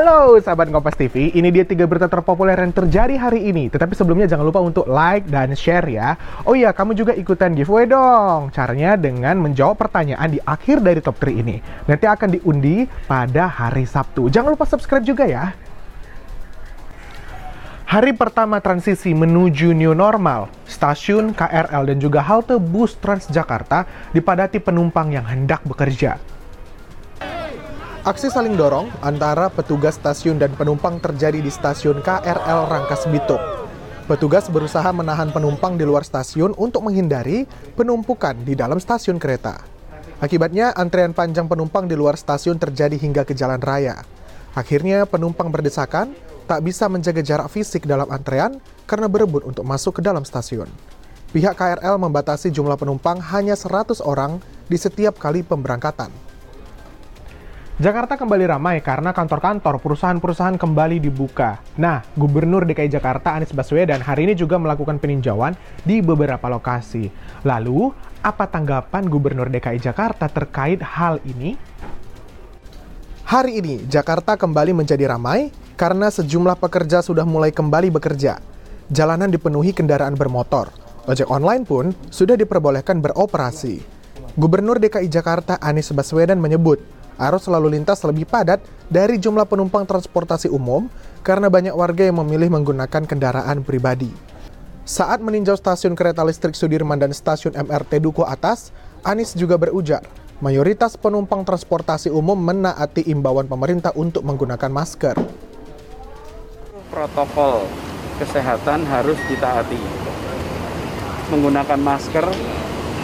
Halo 0.00 0.40
sahabat 0.40 0.72
Kompas 0.72 0.96
TV, 0.96 1.28
ini 1.36 1.52
dia 1.52 1.60
tiga 1.60 1.84
berita 1.84 2.08
terpopuler 2.08 2.56
yang 2.56 2.72
terjadi 2.72 3.20
hari 3.20 3.52
ini. 3.52 3.68
Tetapi 3.68 3.92
sebelumnya 3.92 4.24
jangan 4.24 4.48
lupa 4.48 4.56
untuk 4.64 4.88
like 4.88 5.28
dan 5.28 5.52
share 5.52 5.84
ya. 5.92 6.16
Oh 6.48 6.56
iya, 6.56 6.72
kamu 6.72 6.96
juga 6.96 7.12
ikutan 7.12 7.52
giveaway 7.52 7.84
dong. 7.84 8.48
Caranya 8.48 8.96
dengan 8.96 9.36
menjawab 9.36 9.76
pertanyaan 9.76 10.24
di 10.32 10.40
akhir 10.40 10.80
dari 10.80 11.04
top 11.04 11.20
3 11.20 11.44
ini. 11.44 11.60
Nanti 11.84 12.08
akan 12.08 12.32
diundi 12.32 12.88
pada 13.04 13.44
hari 13.44 13.84
Sabtu. 13.84 14.32
Jangan 14.32 14.56
lupa 14.56 14.64
subscribe 14.64 15.04
juga 15.04 15.28
ya. 15.28 15.52
Hari 17.84 18.16
pertama 18.16 18.56
transisi 18.64 19.12
menuju 19.12 19.76
new 19.76 19.92
normal, 19.92 20.48
stasiun 20.64 21.36
KRL 21.36 21.92
dan 21.92 22.00
juga 22.00 22.24
halte 22.24 22.56
bus 22.56 22.96
Transjakarta 22.96 23.84
dipadati 24.16 24.64
penumpang 24.64 25.12
yang 25.12 25.28
hendak 25.28 25.60
bekerja. 25.68 26.39
Aksi 28.00 28.32
saling 28.32 28.56
dorong 28.56 28.88
antara 29.04 29.52
petugas 29.52 30.00
stasiun 30.00 30.40
dan 30.40 30.56
penumpang 30.56 30.96
terjadi 31.04 31.36
di 31.36 31.52
stasiun 31.52 32.00
KRL 32.00 32.64
Rangkas 32.64 33.04
Bitung. 33.12 33.44
Petugas 34.08 34.48
berusaha 34.48 34.88
menahan 34.88 35.28
penumpang 35.28 35.76
di 35.76 35.84
luar 35.84 36.00
stasiun 36.00 36.56
untuk 36.56 36.88
menghindari 36.88 37.44
penumpukan 37.76 38.40
di 38.40 38.56
dalam 38.56 38.80
stasiun 38.80 39.20
kereta. 39.20 39.60
Akibatnya, 40.16 40.72
antrean 40.80 41.12
panjang 41.12 41.44
penumpang 41.44 41.92
di 41.92 41.92
luar 41.92 42.16
stasiun 42.16 42.56
terjadi 42.56 42.96
hingga 42.96 43.28
ke 43.28 43.36
jalan 43.36 43.60
raya. 43.60 44.00
Akhirnya, 44.56 45.04
penumpang 45.04 45.52
berdesakan 45.52 46.16
tak 46.48 46.64
bisa 46.64 46.88
menjaga 46.88 47.20
jarak 47.20 47.52
fisik 47.52 47.84
dalam 47.84 48.08
antrean 48.08 48.64
karena 48.88 49.12
berebut 49.12 49.44
untuk 49.44 49.68
masuk 49.68 50.00
ke 50.00 50.02
dalam 50.02 50.24
stasiun. 50.24 50.72
Pihak 51.36 51.52
KRL 51.52 52.00
membatasi 52.00 52.48
jumlah 52.48 52.80
penumpang 52.80 53.20
hanya 53.20 53.52
100 53.52 54.00
orang 54.00 54.40
di 54.72 54.80
setiap 54.80 55.20
kali 55.20 55.44
pemberangkatan. 55.44 56.29
Jakarta 57.80 58.12
kembali 58.20 58.44
ramai 58.44 58.84
karena 58.84 59.08
kantor-kantor 59.08 59.80
perusahaan-perusahaan 59.80 60.60
kembali 60.60 61.00
dibuka. 61.00 61.64
Nah, 61.80 62.04
Gubernur 62.12 62.68
DKI 62.68 62.92
Jakarta 62.92 63.32
Anies 63.32 63.56
Baswedan 63.56 64.04
hari 64.04 64.28
ini 64.28 64.36
juga 64.36 64.60
melakukan 64.60 65.00
peninjauan 65.00 65.56
di 65.80 66.04
beberapa 66.04 66.44
lokasi. 66.52 67.08
Lalu, 67.40 67.88
apa 68.20 68.44
tanggapan 68.52 69.08
Gubernur 69.08 69.48
DKI 69.48 69.80
Jakarta 69.80 70.28
terkait 70.28 70.84
hal 70.84 71.24
ini? 71.24 71.56
Hari 73.24 73.64
ini, 73.64 73.80
Jakarta 73.88 74.36
kembali 74.36 74.76
menjadi 74.76 75.16
ramai 75.16 75.48
karena 75.80 76.12
sejumlah 76.12 76.60
pekerja 76.60 77.00
sudah 77.00 77.24
mulai 77.24 77.48
kembali 77.48 77.88
bekerja. 77.96 78.44
Jalanan 78.92 79.32
dipenuhi 79.32 79.72
kendaraan 79.72 80.20
bermotor. 80.20 80.68
Ojek 81.08 81.32
online 81.32 81.64
pun 81.64 81.96
sudah 82.12 82.36
diperbolehkan 82.36 83.00
beroperasi. 83.00 83.80
Gubernur 84.36 84.76
DKI 84.76 85.08
Jakarta 85.08 85.56
Anies 85.64 85.88
Baswedan 85.96 86.44
menyebut 86.44 86.99
arus 87.20 87.44
lalu 87.52 87.76
lintas 87.76 88.00
lebih 88.00 88.24
padat 88.24 88.64
dari 88.88 89.20
jumlah 89.20 89.44
penumpang 89.44 89.84
transportasi 89.84 90.48
umum 90.48 90.88
karena 91.20 91.52
banyak 91.52 91.76
warga 91.76 92.08
yang 92.08 92.16
memilih 92.24 92.48
menggunakan 92.48 93.04
kendaraan 93.04 93.60
pribadi. 93.60 94.08
Saat 94.88 95.20
meninjau 95.20 95.54
stasiun 95.54 95.92
kereta 95.94 96.24
listrik 96.24 96.56
Sudirman 96.56 96.96
dan 96.96 97.12
stasiun 97.12 97.54
MRT 97.54 98.00
Duku 98.00 98.24
Atas, 98.24 98.72
Anies 99.04 99.36
juga 99.36 99.54
berujar, 99.60 100.02
mayoritas 100.40 100.96
penumpang 100.96 101.44
transportasi 101.44 102.08
umum 102.10 102.34
menaati 102.34 103.06
imbauan 103.06 103.46
pemerintah 103.46 103.92
untuk 103.94 104.24
menggunakan 104.24 104.72
masker. 104.72 105.14
Protokol 106.90 107.68
kesehatan 108.18 108.82
harus 108.88 109.20
ditaati. 109.30 109.78
Menggunakan 111.30 111.78
masker 111.78 112.26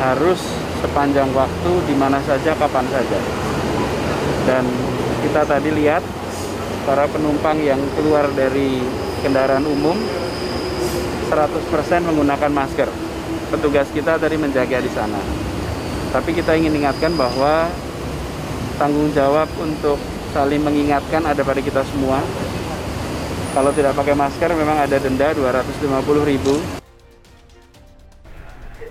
harus 0.03 0.41
sepanjang 0.83 1.31
waktu 1.33 1.73
di 1.87 1.95
mana 1.95 2.19
saja 2.27 2.53
kapan 2.59 2.85
saja 2.91 3.46
dan 4.47 4.63
kita 5.27 5.43
tadi 5.43 5.75
lihat 5.75 6.01
para 6.87 7.11
penumpang 7.11 7.59
yang 7.59 7.83
keluar 7.99 8.31
dari 8.33 8.79
kendaraan 9.21 9.67
umum 9.67 9.99
100% 11.27 12.07
menggunakan 12.07 12.51
masker. 12.55 12.87
Petugas 13.51 13.91
kita 13.91 14.19
tadi 14.23 14.39
menjaga 14.39 14.79
di 14.79 14.91
sana. 14.95 15.19
Tapi 16.15 16.31
kita 16.31 16.55
ingin 16.55 16.79
ingatkan 16.79 17.19
bahwa 17.19 17.67
tanggung 18.79 19.11
jawab 19.11 19.51
untuk 19.59 19.99
saling 20.31 20.63
mengingatkan 20.63 21.27
ada 21.27 21.43
pada 21.43 21.59
kita 21.59 21.83
semua. 21.91 22.23
Kalau 23.51 23.75
tidak 23.75 23.99
pakai 23.99 24.15
masker 24.15 24.51
memang 24.55 24.79
ada 24.79 24.97
denda 25.01 25.35
250 25.35 26.31
ribu 26.31 26.76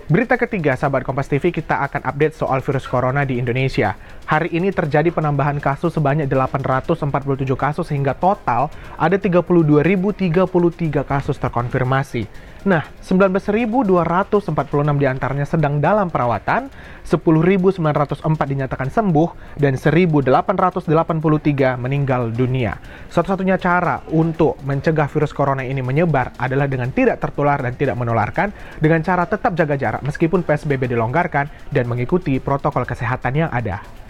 Berita 0.06 0.38
ketiga, 0.38 0.78
sahabat 0.78 1.02
Kompas 1.02 1.26
TV, 1.26 1.50
kita 1.50 1.82
akan 1.82 1.98
update 2.06 2.38
soal 2.38 2.62
virus 2.62 2.86
corona 2.86 3.26
di 3.26 3.42
Indonesia. 3.42 3.98
Hari 4.22 4.54
ini 4.54 4.70
terjadi 4.70 5.10
penambahan 5.10 5.58
kasus 5.58 5.98
sebanyak 5.98 6.30
847 6.30 7.42
kasus 7.58 7.90
sehingga 7.90 8.14
total 8.14 8.70
ada 8.94 9.18
32.033 9.18 11.02
kasus 11.02 11.34
terkonfirmasi. 11.42 12.22
Nah, 12.66 12.82
19.246 12.98 14.50
di 14.98 15.06
antaranya 15.06 15.46
sedang 15.46 15.78
dalam 15.78 16.10
perawatan, 16.10 16.66
10.904 17.06 18.26
dinyatakan 18.26 18.90
sembuh, 18.90 19.54
dan 19.54 19.78
1.883 19.78 21.78
meninggal 21.78 22.34
dunia. 22.34 22.74
Satu-satunya 23.06 23.54
cara 23.62 24.02
untuk 24.10 24.58
mencegah 24.66 25.06
virus 25.06 25.30
corona 25.30 25.62
ini 25.62 25.78
menyebar 25.78 26.34
adalah 26.42 26.66
dengan 26.66 26.90
tidak 26.90 27.22
tertular 27.22 27.62
dan 27.62 27.78
tidak 27.78 27.94
menularkan, 27.94 28.50
dengan 28.82 28.98
cara 29.06 29.30
tetap 29.30 29.54
jaga 29.54 29.78
jarak 29.78 30.02
meskipun 30.02 30.42
PSBB 30.42 30.90
dilonggarkan 30.90 31.70
dan 31.70 31.86
mengikuti 31.86 32.42
protokol 32.42 32.82
kesehatan 32.82 33.46
yang 33.46 33.50
ada. 33.54 34.05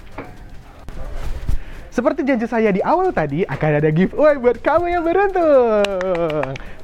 Seperti 1.96 2.28
janji 2.28 2.44
saya 2.44 2.68
di 2.76 2.84
awal 2.84 3.08
tadi, 3.08 3.40
akan 3.48 3.80
ada 3.80 3.88
giveaway 3.88 4.36
buat 4.36 4.60
kamu 4.60 4.92
yang 4.92 5.00
beruntung. 5.00 5.80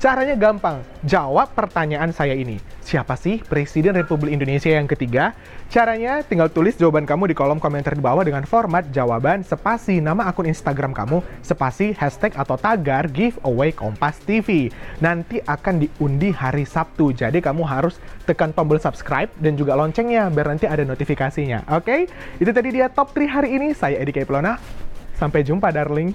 Caranya 0.00 0.32
gampang, 0.40 0.80
jawab 1.04 1.52
pertanyaan 1.52 2.16
saya 2.16 2.32
ini. 2.32 2.56
Siapa 2.80 3.12
sih 3.20 3.44
Presiden 3.44 3.92
Republik 3.92 4.32
Indonesia 4.32 4.72
yang 4.72 4.88
ketiga? 4.88 5.36
Caranya 5.68 6.24
tinggal 6.24 6.48
tulis 6.48 6.80
jawaban 6.80 7.04
kamu 7.04 7.28
di 7.28 7.36
kolom 7.36 7.60
komentar 7.60 7.92
di 7.92 8.00
bawah 8.00 8.24
dengan 8.24 8.48
format 8.48 8.88
jawaban 8.88 9.44
spasi 9.44 10.00
nama 10.00 10.32
akun 10.32 10.48
Instagram 10.48 10.96
kamu, 10.96 11.20
spasi 11.44 11.92
hashtag 11.92 12.32
atau 12.32 12.56
tagar 12.56 13.04
giveaway 13.12 13.68
Kompas 13.68 14.16
TV. 14.24 14.72
Nanti 15.04 15.44
akan 15.44 15.84
diundi 15.84 16.32
hari 16.32 16.64
Sabtu, 16.64 17.12
jadi 17.12 17.36
kamu 17.36 17.68
harus 17.68 18.00
tekan 18.24 18.56
tombol 18.56 18.80
subscribe 18.80 19.28
dan 19.44 19.60
juga 19.60 19.76
loncengnya 19.76 20.32
biar 20.32 20.56
nanti 20.56 20.64
ada 20.64 20.88
notifikasinya. 20.88 21.68
Oke? 21.76 22.08
Okay? 22.08 22.40
Itu 22.40 22.48
tadi 22.56 22.72
dia 22.72 22.88
top 22.88 23.12
3 23.12 23.28
hari 23.28 23.60
ini. 23.60 23.76
Saya 23.76 24.00
Edi 24.00 24.16
Kaipelona. 24.16 24.81
Sampai 25.22 25.46
jumpa, 25.46 25.70
darling. 25.70 26.10